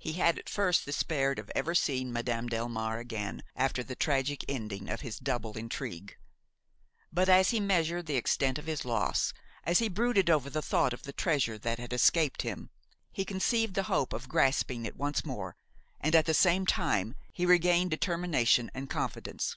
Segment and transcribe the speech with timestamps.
[0.00, 4.90] He had at first despaired of ever seeing Madame Delmare again after the tragic ending
[4.90, 6.16] of his double intrigue.
[7.12, 9.32] But, as he measured the extent of his loss,
[9.62, 12.70] as he brooded over the thought of the treasure that had escaped him,
[13.12, 15.54] he conceived the hope of grasping it once more,
[16.00, 19.54] and, at the same time he regained determination and confidence.